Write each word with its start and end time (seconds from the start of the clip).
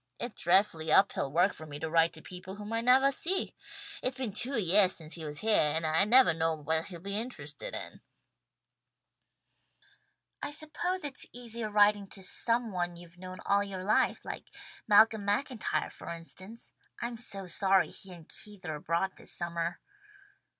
It's 0.19 0.41
dreadfully 0.41 0.91
uphill 0.91 1.31
work 1.31 1.53
for 1.53 1.67
me 1.67 1.77
to 1.77 1.87
write 1.87 2.11
to 2.13 2.23
people 2.23 2.55
whom 2.55 2.73
I 2.73 2.81
nevah 2.81 3.11
see. 3.13 3.53
It's 4.01 4.17
been 4.17 4.33
two 4.33 4.57
yeahs 4.57 4.95
since 4.95 5.13
he 5.13 5.23
was 5.23 5.41
heah, 5.41 5.73
and 5.75 5.85
I 5.85 6.05
nevah 6.05 6.33
know 6.33 6.55
what 6.55 6.87
he'll 6.87 6.99
be 6.99 7.15
interested 7.15 7.75
in." 7.75 8.01
"I 10.41 10.49
suppose 10.49 11.03
it's 11.03 11.27
easier 11.31 11.69
writing 11.69 12.07
to 12.07 12.23
some 12.23 12.71
one 12.71 12.95
you've 12.95 13.19
known 13.19 13.41
all 13.45 13.63
your 13.63 13.83
life, 13.83 14.25
like 14.25 14.45
Malcolm 14.87 15.23
MacIntyre 15.23 15.91
for 15.91 16.09
instance. 16.09 16.73
I'm 16.99 17.15
so 17.15 17.45
sorry 17.45 17.89
he 17.91 18.11
and 18.11 18.27
Keith 18.27 18.65
are 18.65 18.73
abroad 18.77 19.17
this 19.17 19.31
summer." 19.31 19.81